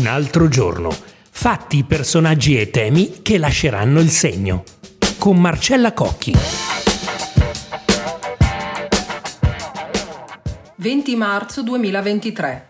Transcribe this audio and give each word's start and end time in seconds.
Un 0.00 0.06
altro 0.06 0.48
giorno. 0.48 0.88
Fatti, 1.30 1.84
personaggi 1.84 2.58
e 2.58 2.70
temi 2.70 3.20
che 3.20 3.36
lasceranno 3.36 4.00
il 4.00 4.08
segno. 4.08 4.64
Con 5.18 5.38
Marcella 5.38 5.92
Cocchi. 5.92 6.34
20 10.76 11.16
marzo 11.16 11.62
2023. 11.62 12.68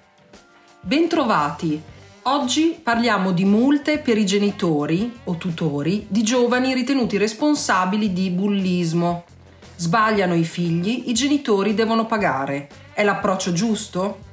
Bentrovati. 0.80 1.80
Oggi 2.22 2.76
parliamo 2.82 3.30
di 3.30 3.44
multe 3.44 3.98
per 4.00 4.18
i 4.18 4.26
genitori 4.26 5.20
o 5.22 5.36
tutori 5.36 6.06
di 6.08 6.24
giovani 6.24 6.74
ritenuti 6.74 7.16
responsabili 7.16 8.12
di 8.12 8.30
bullismo. 8.30 9.22
Sbagliano 9.76 10.34
i 10.34 10.42
figli, 10.42 11.04
i 11.06 11.14
genitori 11.14 11.74
devono 11.74 12.06
pagare. 12.06 12.68
È 12.92 13.04
l'approccio 13.04 13.52
giusto? 13.52 14.29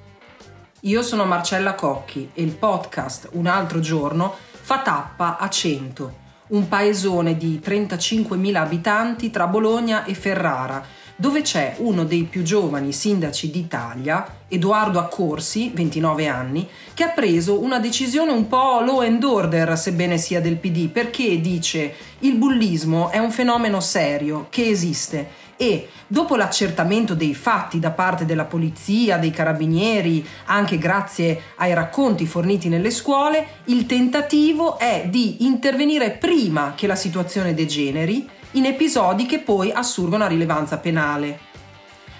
Io 0.87 1.01
sono 1.01 1.25
Marcella 1.25 1.75
Cocchi 1.75 2.29
e 2.33 2.41
il 2.41 2.53
podcast 2.53 3.27
Un 3.33 3.45
altro 3.45 3.81
giorno 3.81 4.33
fa 4.51 4.79
tappa 4.79 5.35
a 5.37 5.49
100, 5.49 6.13
un 6.47 6.69
paesone 6.69 7.35
di 7.35 7.61
35.000 7.61 8.55
abitanti 8.55 9.29
tra 9.29 9.47
Bologna 9.47 10.05
e 10.05 10.13
Ferrara, 10.13 10.81
dove 11.17 11.41
c'è 11.41 11.75
uno 11.79 12.05
dei 12.05 12.23
più 12.23 12.41
giovani 12.41 12.93
sindaci 12.93 13.51
d'Italia, 13.51 14.43
Edoardo 14.47 14.99
Accorsi, 14.99 15.71
29 15.73 16.27
anni, 16.27 16.65
che 16.93 17.03
ha 17.03 17.09
preso 17.09 17.59
una 17.61 17.79
decisione 17.79 18.31
un 18.31 18.47
po' 18.47 18.79
law 18.79 19.01
and 19.01 19.21
order, 19.25 19.77
sebbene 19.77 20.17
sia 20.17 20.39
del 20.39 20.55
PD, 20.55 20.87
perché 20.87 21.41
dice 21.41 21.95
il 22.19 22.35
bullismo 22.35 23.09
è 23.09 23.17
un 23.17 23.31
fenomeno 23.31 23.81
serio 23.81 24.47
che 24.49 24.69
esiste 24.69 25.27
e 25.57 25.89
dopo 26.07 26.35
l'accertamento 26.35 27.15
dei 27.15 27.35
fatti 27.35 27.79
da 27.79 27.91
parte 27.91 28.25
della 28.25 28.45
polizia, 28.45 29.17
dei 29.17 29.31
carabinieri, 29.31 30.25
anche 30.45 30.77
grazie 30.77 31.41
ai 31.55 31.73
racconti 31.73 32.25
forniti 32.25 32.69
nelle 32.69 32.91
scuole, 32.91 33.47
il 33.65 33.85
tentativo 33.85 34.77
è 34.77 35.07
di 35.09 35.45
intervenire 35.45 36.11
prima 36.11 36.73
che 36.75 36.87
la 36.87 36.95
situazione 36.95 37.53
degeneri 37.53 38.29
in 38.51 38.65
episodi 38.65 39.25
che 39.25 39.39
poi 39.39 39.71
assurgono 39.71 40.23
a 40.23 40.27
rilevanza 40.27 40.77
penale. 40.77 41.39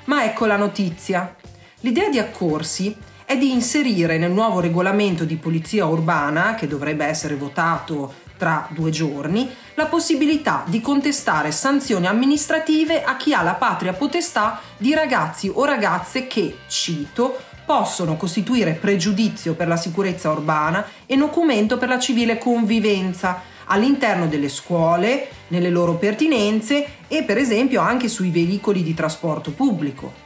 Ma 0.05 0.25
ecco 0.25 0.45
la 0.45 0.57
notizia. 0.57 1.35
L'idea 1.81 2.09
di 2.09 2.17
accorsi 2.17 2.95
è 3.23 3.37
di 3.37 3.51
inserire 3.51 4.17
nel 4.17 4.31
nuovo 4.31 4.59
regolamento 4.59 5.25
di 5.25 5.35
polizia 5.35 5.85
urbana, 5.85 6.55
che 6.55 6.65
dovrebbe 6.65 7.05
essere 7.05 7.35
votato 7.35 8.25
tra 8.37 8.67
due 8.71 8.91
giorni, 8.91 9.53
la 9.73 9.87
possibilità 9.87 10.63
di 10.67 10.79
contestare 10.79 11.51
sanzioni 11.51 12.07
amministrative 12.07 13.03
a 13.03 13.17
chi 13.17 13.33
ha 13.33 13.41
la 13.41 13.55
patria 13.55 13.93
potestà 13.93 14.61
di 14.77 14.93
ragazzi 14.93 15.51
o 15.53 15.65
ragazze 15.65 16.27
che, 16.27 16.59
cito, 16.67 17.37
possono 17.65 18.15
costituire 18.15 18.73
pregiudizio 18.73 19.53
per 19.53 19.67
la 19.67 19.75
sicurezza 19.75 20.31
urbana 20.31 20.85
e 21.05 21.17
documento 21.17 21.77
per 21.77 21.89
la 21.89 21.99
civile 21.99 22.37
convivenza 22.37 23.41
all'interno 23.65 24.27
delle 24.27 24.47
scuole, 24.47 25.27
nelle 25.49 25.69
loro 25.69 25.95
pertinenze 25.95 26.87
e 27.07 27.23
per 27.23 27.37
esempio 27.37 27.81
anche 27.81 28.07
sui 28.07 28.31
veicoli 28.31 28.83
di 28.83 28.93
trasporto 28.93 29.51
pubblico. 29.51 30.25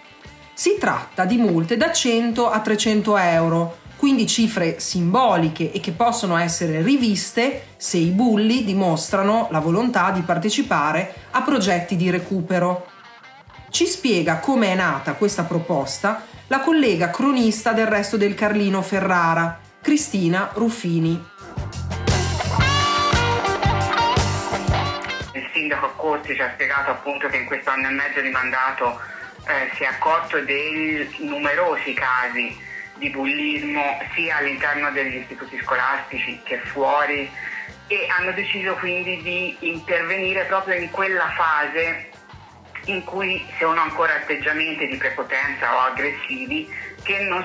Si 0.53 0.77
tratta 0.79 1.25
di 1.25 1.37
multe 1.37 1.77
da 1.77 1.91
100 1.91 2.49
a 2.49 2.59
300 2.59 3.17
euro, 3.17 3.77
quindi 4.01 4.25
cifre 4.25 4.79
simboliche 4.79 5.71
e 5.71 5.79
che 5.79 5.91
possono 5.91 6.35
essere 6.35 6.81
riviste 6.81 7.67
se 7.77 7.97
i 7.97 8.09
bulli 8.09 8.63
dimostrano 8.63 9.47
la 9.51 9.59
volontà 9.59 10.09
di 10.09 10.21
partecipare 10.21 11.13
a 11.29 11.43
progetti 11.43 11.95
di 11.95 12.09
recupero. 12.09 12.87
Ci 13.69 13.85
spiega 13.85 14.39
come 14.39 14.69
è 14.69 14.73
nata 14.73 15.13
questa 15.13 15.43
proposta 15.43 16.25
la 16.47 16.61
collega 16.61 17.11
cronista 17.11 17.73
del 17.73 17.85
resto 17.85 18.17
del 18.17 18.33
Carlino 18.33 18.81
Ferrara, 18.81 19.59
Cristina 19.79 20.49
Ruffini. 20.51 21.23
sindaco 25.53 25.93
Corti 25.95 26.33
ci 26.33 26.41
ha 26.41 26.49
spiegato 26.53 26.89
appunto 26.89 27.27
che 27.27 27.37
in 27.37 27.45
questo 27.45 27.69
anno 27.69 27.87
e 27.89 27.91
mezzo 27.91 28.19
di 28.19 28.29
mandato 28.29 28.99
eh, 29.45 29.69
si 29.75 29.83
è 29.83 29.85
accorto 29.85 30.39
dei 30.39 31.07
numerosi 31.19 31.93
casi 31.93 32.69
di 33.01 33.09
bullismo 33.09 33.97
sia 34.13 34.37
all'interno 34.37 34.91
degli 34.91 35.15
istituti 35.15 35.59
scolastici 35.63 36.39
che 36.43 36.59
fuori 36.59 37.27
e 37.87 38.07
hanno 38.15 38.31
deciso 38.31 38.75
quindi 38.75 39.19
di 39.23 39.57
intervenire 39.61 40.45
proprio 40.45 40.75
in 40.75 40.91
quella 40.91 41.27
fase 41.31 42.09
in 42.85 43.03
cui 43.03 43.43
si 43.57 43.63
hanno 43.63 43.81
ancora 43.81 44.13
atteggiamenti 44.13 44.85
di 44.87 44.97
prepotenza 44.97 45.75
o 45.75 45.79
aggressivi 45.79 46.71
che 47.01 47.23
non, 47.23 47.43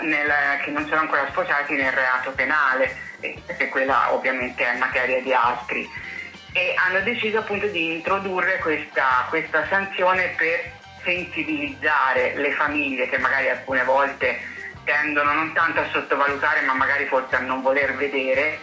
nel, 0.00 0.32
che 0.64 0.70
non 0.72 0.84
sono 0.86 1.00
ancora 1.00 1.28
sfociati 1.30 1.74
nel 1.74 1.92
reato 1.92 2.32
penale, 2.32 2.96
perché 3.46 3.68
quella 3.68 4.12
ovviamente 4.12 4.64
è 4.64 4.76
materia 4.76 5.22
di 5.22 5.32
altri. 5.32 5.88
E 6.52 6.74
hanno 6.76 7.00
deciso 7.00 7.38
appunto 7.38 7.66
di 7.68 7.92
introdurre 7.94 8.58
questa, 8.58 9.26
questa 9.28 9.66
sanzione 9.68 10.34
per 10.36 10.72
sensibilizzare 11.04 12.34
le 12.36 12.52
famiglie 12.52 13.08
che 13.08 13.18
magari 13.18 13.50
alcune 13.50 13.84
volte 13.84 14.52
tendono 14.84 15.32
non 15.32 15.52
tanto 15.52 15.80
a 15.80 15.88
sottovalutare 15.90 16.60
ma 16.62 16.74
magari 16.74 17.06
forse 17.06 17.36
a 17.36 17.40
non 17.40 17.62
voler 17.62 17.94
vedere 17.94 18.58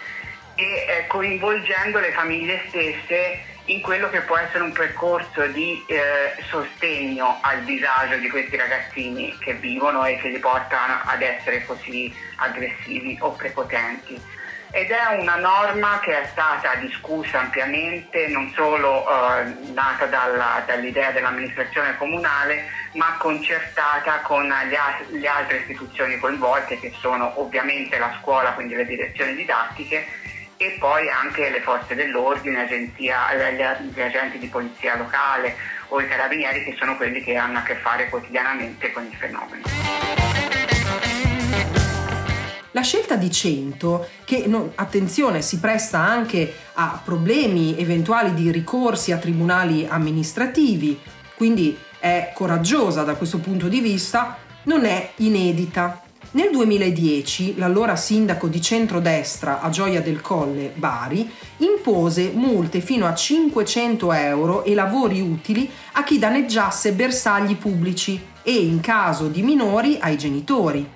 e 0.56 0.64
eh, 0.64 1.08
coinvolgendo 1.08 2.00
le 2.00 2.12
famiglie 2.12 2.64
stesse 2.68 3.50
in 3.66 3.82
quello 3.82 4.10
che 4.10 4.22
può 4.22 4.38
essere 4.38 4.64
un 4.64 4.72
percorso 4.72 5.46
di 5.48 5.84
eh, 5.88 6.34
sostegno 6.50 7.40
al 7.42 7.64
disagio 7.64 8.18
di 8.18 8.30
questi 8.30 8.58
ragazzini 8.58 9.38
che 9.40 9.54
vivono 9.54 10.04
e 10.06 10.18
che 10.18 10.30
li 10.30 10.40
portano 10.40 11.00
ad 11.06 11.22
essere 11.22 11.66
così 11.66 12.14
aggressivi 12.38 13.18
o 13.22 13.32
prepotenti. 13.32 14.20
Ed 14.74 14.90
è 14.90 15.20
una 15.20 15.36
norma 15.36 16.00
che 16.00 16.22
è 16.22 16.28
stata 16.32 16.76
discussa 16.76 17.42
ampiamente, 17.42 18.28
non 18.28 18.52
solo 18.56 19.06
eh, 19.06 19.54
nata 19.74 20.06
dalla, 20.06 20.64
dall'idea 20.66 21.12
dell'amministrazione 21.12 21.98
comunale, 21.98 22.66
ma 22.94 23.16
concertata 23.18 24.20
con 24.22 24.48
le, 24.48 25.18
le 25.20 25.28
altre 25.28 25.58
istituzioni 25.58 26.18
coinvolte, 26.18 26.80
che 26.80 26.94
sono 27.00 27.40
ovviamente 27.40 27.98
la 27.98 28.18
scuola, 28.20 28.52
quindi 28.54 28.76
le 28.76 28.86
direzioni 28.86 29.36
didattiche, 29.36 30.06
e 30.58 30.78
poi 30.80 31.10
anche 31.10 31.50
le 31.50 31.62
forze 31.62 31.96
dell'ordine, 31.96 32.62
agenzia, 32.62 33.34
gli 33.34 34.02
agenti 34.02 34.38
di 34.38 34.48
polizia 34.48 34.96
locale 34.96 35.56
o 35.88 36.00
i 36.00 36.08
carabinieri, 36.08 36.64
che 36.64 36.76
sono 36.78 36.98
quelli 36.98 37.24
che 37.24 37.36
hanno 37.36 37.60
a 37.60 37.64
che 37.64 37.76
fare 37.76 38.10
quotidianamente 38.10 38.92
con 38.92 39.06
il 39.06 39.16
fenomeno. 39.16 39.64
La 42.74 42.84
scelta 42.84 43.16
di 43.16 43.30
100, 43.30 44.10
che 44.24 44.44
non, 44.48 44.72
attenzione 44.76 45.42
si 45.42 45.60
presta 45.60 46.00
anche 46.00 46.54
a 46.74 47.02
problemi 47.04 47.78
eventuali 47.78 48.34
di 48.34 48.50
ricorsi 48.50 49.12
a 49.12 49.18
tribunali 49.18 49.86
amministrativi, 49.90 50.98
quindi 51.36 51.78
è 52.02 52.32
coraggiosa 52.34 53.04
da 53.04 53.14
questo 53.14 53.38
punto 53.38 53.68
di 53.68 53.80
vista, 53.80 54.38
non 54.64 54.86
è 54.86 55.12
inedita. 55.18 56.02
Nel 56.32 56.50
2010 56.50 57.58
l'allora 57.58 57.96
sindaco 57.96 58.48
di 58.48 58.60
centrodestra 58.60 59.62
a 59.62 59.70
Gioia 59.70 60.02
del 60.02 60.20
Colle, 60.20 60.72
Bari, 60.74 61.30
impose 61.58 62.32
multe 62.34 62.82
fino 62.82 63.06
a 63.06 63.14
500 63.14 64.14
euro 64.14 64.64
e 64.64 64.74
lavori 64.74 65.22
utili 65.22 65.70
a 65.94 66.04
chi 66.04 66.18
danneggiasse 66.18 66.94
bersagli 66.94 67.56
pubblici 67.56 68.20
e 68.42 68.54
in 68.54 68.80
caso 68.80 69.28
di 69.28 69.44
minori 69.44 69.98
ai 70.02 70.18
genitori. 70.18 70.90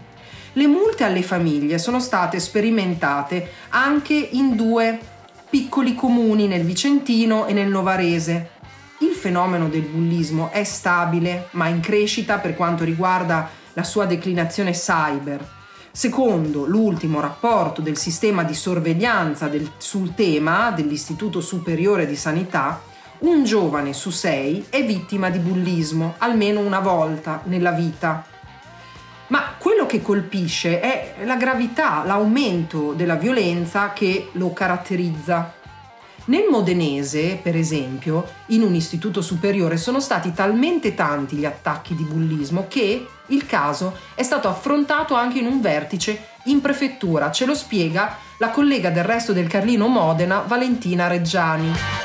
Le 0.53 0.67
multe 0.67 1.03
alle 1.03 1.21
famiglie 1.21 1.77
sono 1.77 1.99
state 1.99 2.39
sperimentate 2.39 3.51
anche 3.69 4.13
in 4.15 4.55
due 4.55 4.97
piccoli 5.49 5.95
comuni 5.95 6.47
nel 6.47 6.63
Vicentino 6.63 7.45
e 7.45 7.53
nel 7.53 7.67
Novarese. 7.67 8.51
Il 9.05 9.13
fenomeno 9.13 9.69
del 9.69 9.83
bullismo 9.83 10.49
è 10.51 10.63
stabile, 10.63 11.49
ma 11.51 11.67
in 11.67 11.79
crescita 11.79 12.39
per 12.39 12.55
quanto 12.55 12.83
riguarda 12.83 13.47
la 13.73 13.83
sua 13.83 14.05
declinazione 14.05 14.71
cyber. 14.71 15.47
Secondo 15.91 16.65
l'ultimo 16.65 17.19
rapporto 17.19 17.81
del 17.81 17.97
sistema 17.97 18.43
di 18.43 18.55
sorveglianza 18.55 19.47
del, 19.47 19.73
sul 19.77 20.15
tema 20.15 20.71
dell'Istituto 20.71 21.39
Superiore 21.39 22.07
di 22.07 22.15
Sanità, 22.15 22.81
un 23.19 23.43
giovane 23.43 23.93
su 23.93 24.09
sei 24.09 24.65
è 24.69 24.83
vittima 24.83 25.29
di 25.29 25.37
bullismo 25.37 26.15
almeno 26.17 26.61
una 26.61 26.79
volta 26.79 27.41
nella 27.45 27.71
vita 27.71 28.25
ma 29.27 29.55
quello 29.57 29.87
che 29.87 30.03
colpisce 30.03 30.79
è 30.79 31.15
la 31.23 31.35
gravità, 31.35 32.03
l'aumento 32.05 32.93
della 32.93 33.15
violenza 33.15 33.91
che 33.91 34.29
lo 34.33 34.53
caratterizza. 34.53 35.63
Nel 36.27 36.47
modenese, 36.49 37.39
per 37.41 37.55
esempio, 37.55 38.27
in 38.47 38.63
un 38.63 38.73
istituto 38.73 39.21
superiore 39.21 39.77
sono 39.77 39.99
stati 39.99 40.33
talmente 40.33 40.95
tanti 40.95 41.35
gli 41.35 41.45
attacchi 41.45 41.93
di 41.93 42.03
bullismo 42.03 42.65
che 42.67 43.05
il 43.27 43.45
caso 43.45 43.95
è 44.15 44.23
stato 44.23 44.47
affrontato 44.47 45.13
anche 45.13 45.37
in 45.37 45.45
un 45.45 45.61
vertice 45.61 46.29
in 46.45 46.61
prefettura. 46.61 47.29
Ce 47.29 47.45
lo 47.45 47.53
spiega 47.53 48.17
la 48.39 48.49
collega 48.49 48.89
del 48.89 49.03
resto 49.03 49.33
del 49.33 49.47
Carlino 49.47 49.87
Modena, 49.87 50.39
Valentina 50.39 51.07
Reggiani. 51.07 52.04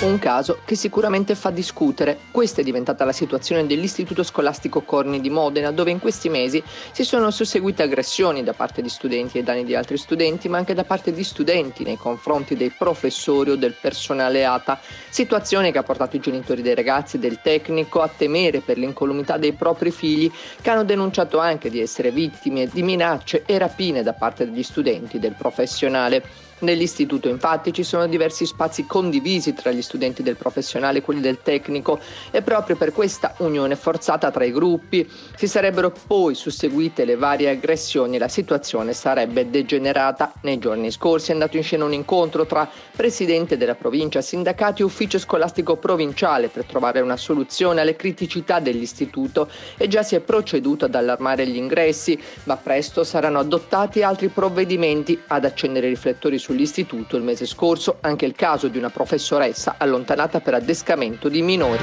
Un 0.00 0.18
caso 0.18 0.60
che 0.64 0.76
sicuramente 0.76 1.34
fa 1.34 1.50
discutere. 1.50 2.18
Questa 2.30 2.62
è 2.62 2.64
diventata 2.64 3.04
la 3.04 3.12
situazione 3.12 3.66
dell'Istituto 3.66 4.22
Scolastico 4.22 4.80
Corni 4.80 5.20
di 5.20 5.28
Modena, 5.28 5.72
dove 5.72 5.90
in 5.90 5.98
questi 5.98 6.30
mesi 6.30 6.62
si 6.90 7.04
sono 7.04 7.30
susseguite 7.30 7.82
aggressioni 7.82 8.42
da 8.42 8.54
parte 8.54 8.80
di 8.80 8.88
studenti 8.88 9.36
ai 9.36 9.44
danni 9.44 9.62
di 9.62 9.74
altri 9.74 9.98
studenti, 9.98 10.48
ma 10.48 10.56
anche 10.56 10.72
da 10.72 10.84
parte 10.84 11.12
di 11.12 11.22
studenti 11.22 11.84
nei 11.84 11.98
confronti 11.98 12.56
dei 12.56 12.70
professori 12.70 13.50
o 13.50 13.56
del 13.56 13.76
personale 13.78 14.46
ATA. 14.46 14.80
Situazione 15.10 15.70
che 15.70 15.76
ha 15.76 15.82
portato 15.82 16.16
i 16.16 16.20
genitori 16.20 16.62
dei 16.62 16.74
ragazzi 16.74 17.16
e 17.16 17.18
del 17.18 17.40
tecnico 17.42 18.00
a 18.00 18.08
temere 18.08 18.60
per 18.60 18.78
l'incolumità 18.78 19.36
dei 19.36 19.52
propri 19.52 19.90
figli, 19.90 20.32
che 20.62 20.70
hanno 20.70 20.84
denunciato 20.84 21.38
anche 21.38 21.68
di 21.68 21.78
essere 21.78 22.10
vittime 22.10 22.68
di 22.68 22.82
minacce 22.82 23.42
e 23.44 23.58
rapine 23.58 24.02
da 24.02 24.14
parte 24.14 24.46
degli 24.46 24.62
studenti 24.62 25.18
del 25.18 25.34
professionale. 25.36 26.48
Nell'istituto 26.60 27.28
infatti 27.28 27.72
ci 27.72 27.82
sono 27.82 28.06
diversi 28.06 28.44
spazi 28.44 28.84
condivisi 28.84 29.54
tra 29.54 29.70
gli 29.70 29.80
studenti 29.80 30.22
del 30.22 30.36
professionale 30.36 30.98
e 30.98 31.02
quelli 31.02 31.20
del 31.20 31.38
tecnico 31.42 31.98
e 32.30 32.42
proprio 32.42 32.76
per 32.76 32.92
questa 32.92 33.34
unione 33.38 33.76
forzata 33.76 34.30
tra 34.30 34.44
i 34.44 34.52
gruppi 34.52 35.08
si 35.36 35.48
sarebbero 35.48 35.90
poi 36.06 36.34
susseguite 36.34 37.04
le 37.06 37.16
varie 37.16 37.48
aggressioni 37.48 38.16
e 38.16 38.18
la 38.18 38.28
situazione 38.28 38.92
sarebbe 38.92 39.48
degenerata. 39.48 40.32
Nei 40.42 40.58
giorni 40.58 40.90
scorsi 40.90 41.30
è 41.30 41.32
andato 41.32 41.56
in 41.56 41.62
scena 41.62 41.84
un 41.84 41.94
incontro 41.94 42.44
tra 42.44 42.68
presidente 42.94 43.56
della 43.56 43.74
provincia, 43.74 44.20
sindacati 44.20 44.82
e 44.82 44.84
ufficio 44.84 45.18
scolastico 45.18 45.76
provinciale 45.76 46.48
per 46.48 46.64
trovare 46.64 47.00
una 47.00 47.16
soluzione 47.16 47.80
alle 47.80 47.96
criticità 47.96 48.60
dell'istituto 48.60 49.48
e 49.78 49.88
già 49.88 50.02
si 50.02 50.14
è 50.14 50.20
proceduto 50.20 50.84
ad 50.84 50.94
allarmare 50.94 51.46
gli 51.46 51.56
ingressi, 51.56 52.20
ma 52.44 52.56
presto 52.58 53.02
saranno 53.02 53.38
adottati 53.38 54.02
altri 54.02 54.28
provvedimenti 54.28 55.18
ad 55.28 55.46
accendere 55.46 55.86
i 55.86 55.90
riflettori 55.90 56.38
su 56.38 56.49
sull'istituto 56.50 57.16
il 57.16 57.22
mese 57.22 57.46
scorso 57.46 57.98
anche 58.00 58.26
il 58.26 58.34
caso 58.34 58.66
di 58.66 58.76
una 58.76 58.90
professoressa 58.90 59.76
allontanata 59.78 60.40
per 60.40 60.54
addescamento 60.54 61.28
di 61.28 61.42
minori. 61.42 61.82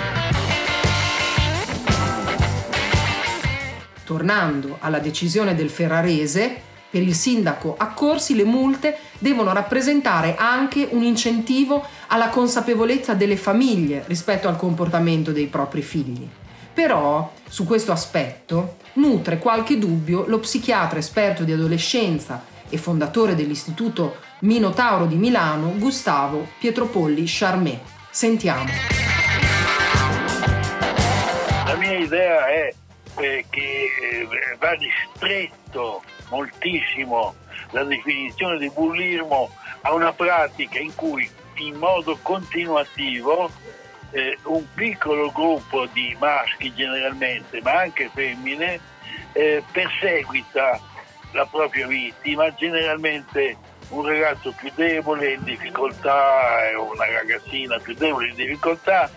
Tornando 4.04 4.78
alla 4.82 5.00
decisione 5.00 5.56
del 5.56 5.70
Ferrarese, 5.70 6.62
per 6.90 7.02
il 7.02 7.14
sindaco 7.14 7.76
Accorsi 7.78 8.36
le 8.36 8.44
multe 8.44 8.98
devono 9.20 9.54
rappresentare 9.54 10.36
anche 10.36 10.88
un 10.92 11.04
incentivo 11.04 11.86
alla 12.08 12.28
consapevolezza 12.28 13.14
delle 13.14 13.38
famiglie 13.38 14.04
rispetto 14.08 14.50
al 14.50 14.58
comportamento 14.58 15.32
dei 15.32 15.48
propri 15.48 15.82
figli. 15.82 16.28
Però 16.74 17.32
su 17.48 17.66
questo 17.66 17.94
aspetto 17.94 18.76
nutre 18.94 19.40
qualche 19.40 19.78
dubbio 19.78 20.26
lo 20.28 20.40
psichiatra 20.40 21.00
esperto 21.00 21.44
di 21.44 21.54
adolescenza 21.54 22.44
e 22.70 22.78
fondatore 22.78 23.36
dell'Istituto 23.36 24.27
Minotauro 24.40 25.08
di 25.08 25.16
Milano, 25.16 25.74
Gustavo 25.78 26.48
Pietropolli 26.60 27.24
Charmé. 27.26 27.82
Sentiamo. 28.12 28.70
La 31.66 31.76
mia 31.76 31.98
idea 31.98 32.48
è 32.48 32.74
che 33.16 33.44
eh, 33.50 34.28
va 34.60 34.72
ristretto 34.74 36.04
moltissimo 36.30 37.34
la 37.72 37.84
definizione 37.84 38.60
di 38.60 38.70
bullismo 38.70 39.50
a 39.82 39.94
una 39.94 40.14
pratica 40.14 40.78
in 40.78 40.94
cui 40.94 41.28
in 41.56 41.76
modo 41.76 42.20
continuativo 42.22 43.50
eh, 44.12 44.38
un 44.44 44.64
piccolo 44.76 45.32
gruppo 45.32 45.88
di 45.88 46.16
maschi 46.20 46.72
generalmente, 46.76 47.60
ma 47.62 47.80
anche 47.80 48.12
femmine, 48.14 48.80
eh, 49.34 49.64
perseguita 49.72 50.80
la 51.32 51.46
propria 51.48 51.88
vittima, 51.88 52.54
generalmente 52.54 53.58
un 53.90 54.06
ragazzo 54.06 54.54
più 54.58 54.72
debole, 54.76 55.34
in 55.34 55.44
difficoltà, 55.44 56.72
o 56.78 56.92
una 56.92 57.06
ragazzina 57.06 57.78
più 57.80 57.94
debole, 57.94 58.30
in 58.30 58.36
difficoltà, 58.36 59.10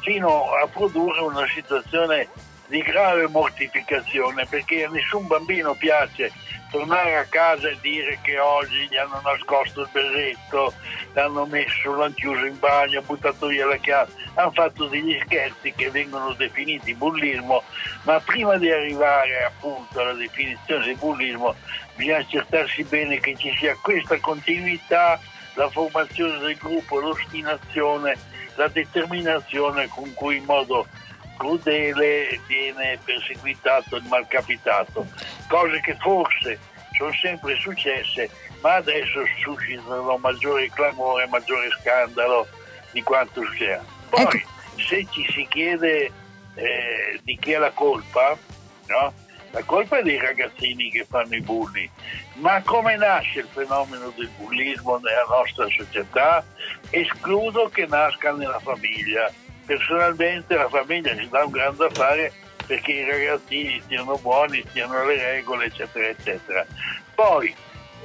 fino 0.00 0.52
a 0.52 0.66
produrre 0.66 1.20
una 1.20 1.46
situazione 1.46 2.28
di 2.66 2.80
grave 2.80 3.28
mortificazione 3.28 4.46
perché 4.46 4.84
a 4.84 4.88
nessun 4.88 5.26
bambino 5.26 5.74
piace 5.74 6.32
tornare 6.72 7.18
a 7.18 7.26
casa 7.28 7.68
e 7.68 7.76
dire 7.82 8.18
che 8.22 8.38
oggi 8.38 8.88
gli 8.88 8.96
hanno 8.96 9.20
nascosto 9.22 9.82
il 9.82 9.88
berretto, 9.92 10.72
l'hanno 11.12 11.44
messo, 11.44 11.94
l'hanno 11.94 12.14
chiuso 12.14 12.46
in 12.46 12.58
bagno, 12.58 13.02
buttato 13.02 13.48
via 13.48 13.66
la 13.66 13.76
chiave, 13.76 14.10
hanno 14.34 14.50
fatto 14.52 14.86
degli 14.86 15.20
scherzi 15.22 15.74
che 15.76 15.90
vengono 15.90 16.32
definiti 16.32 16.94
bullismo, 16.94 17.62
ma 18.04 18.18
prima 18.20 18.56
di 18.56 18.70
arrivare 18.70 19.44
appunto 19.44 20.00
alla 20.00 20.14
definizione 20.14 20.86
di 20.86 20.94
bullismo 20.94 21.54
bisogna 21.94 22.18
accertarsi 22.18 22.82
bene 22.84 23.20
che 23.20 23.36
ci 23.36 23.54
sia 23.58 23.76
questa 23.80 24.18
continuità, 24.18 25.20
la 25.54 25.68
formazione 25.68 26.38
del 26.38 26.56
gruppo, 26.56 27.00
l'ostinazione, 27.00 28.16
la 28.54 28.68
determinazione 28.68 29.88
con 29.88 30.12
cui 30.14 30.38
in 30.38 30.44
modo 30.44 30.86
crudele 31.36 32.40
viene 32.46 32.98
perseguitato 33.04 33.96
il 33.96 34.04
malcapitato, 34.04 35.06
cose 35.52 35.80
che 35.82 35.94
forse 36.00 36.58
sono 36.96 37.12
sempre 37.12 37.58
successe, 37.58 38.30
ma 38.62 38.76
adesso 38.76 39.22
suscitano 39.42 40.16
maggiore 40.16 40.70
clamore, 40.70 41.26
maggiore 41.26 41.68
scandalo 41.78 42.48
di 42.90 43.02
quanto 43.02 43.42
sia. 43.58 43.84
Poi, 44.08 44.22
ecco. 44.22 44.48
se 44.78 45.06
ci 45.10 45.30
si 45.30 45.46
chiede 45.50 46.10
eh, 46.54 47.20
di 47.22 47.36
chi 47.38 47.52
è 47.52 47.58
la 47.58 47.70
colpa, 47.70 48.34
no? 48.86 49.12
la 49.50 49.62
colpa 49.64 49.98
è 49.98 50.02
dei 50.02 50.18
ragazzini 50.18 50.90
che 50.90 51.04
fanno 51.06 51.34
i 51.34 51.42
bulli, 51.42 51.90
ma 52.36 52.62
come 52.62 52.96
nasce 52.96 53.40
il 53.40 53.48
fenomeno 53.52 54.10
del 54.16 54.30
bullismo 54.38 54.98
nella 55.02 55.26
nostra 55.28 55.66
società? 55.68 56.42
Escludo 56.88 57.68
che 57.68 57.84
nasca 57.86 58.32
nella 58.32 58.60
famiglia 58.60 59.30
personalmente 59.64 60.56
la 60.56 60.68
famiglia 60.68 61.16
ci 61.16 61.28
dà 61.28 61.44
un 61.44 61.50
grande 61.50 61.84
affare 61.86 62.32
perché 62.72 62.92
i 62.92 63.04
ragazzini 63.04 63.82
stiano 63.82 64.16
buoni, 64.16 64.64
stiano 64.70 64.98
alle 64.98 65.22
regole, 65.22 65.66
eccetera, 65.66 66.08
eccetera. 66.08 66.64
Poi, 67.14 67.54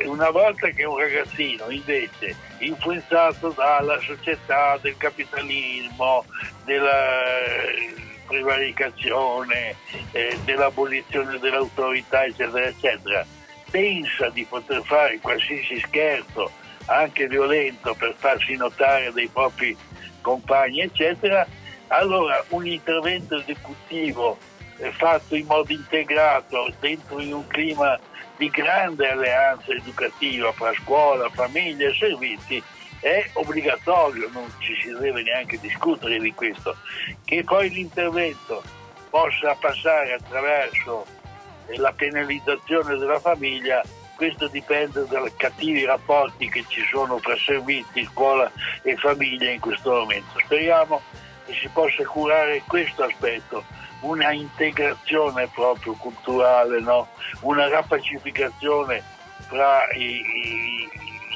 una 0.03 0.29
volta 0.29 0.67
che 0.71 0.83
un 0.83 0.99
ragazzino 0.99 1.69
invece 1.69 2.35
influenzato 2.57 3.51
dalla 3.51 3.97
società, 4.01 4.77
del 4.81 4.97
capitalismo, 4.97 6.25
della 6.65 7.33
eh, 7.33 7.95
prevaricazione, 8.27 9.73
eh, 10.11 10.37
dell'abolizione 10.43 11.39
dell'autorità, 11.39 12.25
eccetera, 12.25 12.65
eccetera, 12.65 13.25
pensa 13.71 14.27
di 14.31 14.43
poter 14.43 14.81
fare 14.83 15.17
qualsiasi 15.19 15.79
scherzo, 15.79 16.51
anche 16.87 17.25
violento, 17.29 17.93
per 17.93 18.13
farsi 18.17 18.57
notare 18.57 19.13
dei 19.13 19.29
propri 19.29 19.77
compagni, 20.19 20.81
eccetera, 20.81 21.47
allora 21.87 22.43
un 22.49 22.67
intervento 22.67 23.37
esecutivo 23.37 24.37
fatto 24.91 25.35
in 25.35 25.45
modo 25.45 25.71
integrato 25.71 26.71
dentro 26.80 27.19
in 27.19 27.33
un 27.33 27.47
clima 27.47 27.99
di 28.37 28.49
grande 28.49 29.09
alleanza 29.09 29.71
educativa 29.71 30.51
fra 30.51 30.73
scuola, 30.73 31.30
famiglia 31.30 31.90
e 31.90 31.94
servizi. 31.94 32.61
È 32.99 33.30
obbligatorio, 33.33 34.30
non 34.31 34.51
ci 34.59 34.75
si 34.81 34.90
deve 34.99 35.21
neanche 35.21 35.59
discutere 35.59 36.19
di 36.19 36.33
questo, 36.33 36.75
che 37.25 37.44
poi 37.44 37.69
l'intervento 37.69 38.63
possa 39.09 39.56
passare 39.59 40.13
attraverso 40.13 41.06
la 41.78 41.92
penalizzazione 41.92 42.95
della 42.97 43.19
famiglia 43.19 43.83
questo 44.18 44.47
dipende 44.47 45.06
dai 45.06 45.31
cattivi 45.37 45.85
rapporti 45.85 46.49
che 46.49 46.66
ci 46.68 46.81
sono 46.90 47.19
tra 47.19 47.35
servizi, 47.37 48.04
scuola 48.11 48.51
e 48.81 48.97
famiglia 48.97 49.51
in 49.51 49.59
questo 49.59 49.92
momento. 49.92 50.40
Speriamo 50.44 50.99
che 51.45 51.54
si 51.54 51.69
possa 51.71 52.04
curare 52.04 52.63
questo 52.66 53.04
aspetto, 53.04 53.63
una 54.01 54.31
integrazione 54.31 55.47
proprio 55.54 55.94
culturale, 55.94 56.80
no? 56.80 57.07
una 57.42 57.68
rapacificazione 57.68 59.04
tra 59.47 59.89
i, 59.94 60.04
i, 60.04 60.83
i, 60.83 60.89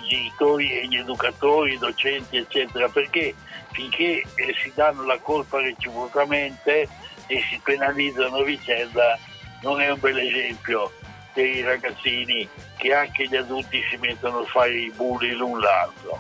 genitori 0.10 0.80
e 0.80 0.88
gli 0.88 0.98
educatori, 0.98 1.74
i 1.74 1.78
docenti, 1.78 2.38
eccetera, 2.38 2.90
perché 2.90 3.34
finché 3.72 4.24
eh, 4.36 4.56
si 4.62 4.72
danno 4.76 5.06
la 5.06 5.18
colpa 5.20 5.62
reciprocamente 5.62 6.88
e 7.28 7.42
si 7.50 7.60
penalizzano 7.64 8.38
a 8.38 8.44
vicenda 8.44 9.18
non 9.62 9.80
è 9.80 9.90
un 9.90 10.00
bel 10.00 10.18
esempio 10.18 10.92
per 11.34 11.46
i 11.46 11.62
ragazzini 11.62 12.48
che 12.78 12.94
anche 12.94 13.28
gli 13.28 13.36
adulti 13.36 13.82
si 13.90 13.98
mettono 13.98 14.40
a 14.40 14.46
fare 14.46 14.76
i 14.76 14.92
bulli 14.94 15.32
l'un 15.32 15.60
l'altro. 15.60 16.20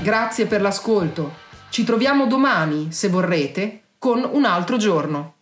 Grazie 0.00 0.46
per 0.46 0.60
l'ascolto. 0.60 1.45
Ci 1.68 1.84
troviamo 1.84 2.26
domani, 2.26 2.92
se 2.92 3.08
vorrete, 3.08 3.82
con 3.98 4.28
un 4.30 4.44
altro 4.44 4.76
giorno. 4.76 5.35